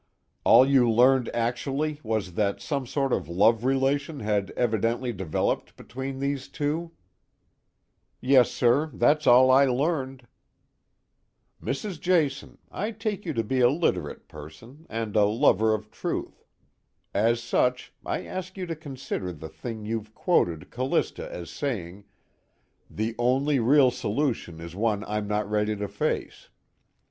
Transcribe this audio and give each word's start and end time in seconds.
"All 0.43 0.67
you 0.67 0.89
learned, 0.89 1.29
actually, 1.31 1.99
was 2.01 2.33
that 2.33 2.59
some 2.59 2.87
sort 2.87 3.13
of 3.13 3.29
love 3.29 3.63
relation 3.63 4.19
had 4.21 4.49
evidently 4.57 5.13
developed 5.13 5.77
between 5.77 6.17
these 6.17 6.47
two?" 6.47 6.89
"Yes, 8.19 8.49
sir, 8.49 8.89
that's 8.95 9.27
all 9.27 9.51
I 9.51 9.65
learned." 9.67 10.25
"Mrs. 11.61 11.99
Jason, 12.01 12.57
I 12.71 12.89
take 12.89 13.27
you 13.27 13.33
to 13.33 13.43
be 13.43 13.59
a 13.59 13.69
literate 13.69 14.27
person 14.27 14.87
and 14.89 15.15
a 15.15 15.25
lover 15.25 15.71
of 15.71 15.91
truth. 15.91 16.47
As 17.13 17.39
such, 17.39 17.93
I 18.03 18.25
ask 18.25 18.57
you 18.57 18.65
to 18.65 18.75
consider 18.75 19.31
the 19.31 19.49
thing 19.49 19.85
you've 19.85 20.15
quoted 20.15 20.71
Callista 20.71 21.31
as 21.31 21.51
saying: 21.51 22.05
'The 22.89 23.13
only 23.19 23.59
real 23.59 23.91
solution 23.91 24.59
is 24.61 24.75
one 24.75 25.03
I'm 25.03 25.27
not 25.27 25.47
ready 25.47 25.75
to 25.75 25.87
face.' 25.87 26.49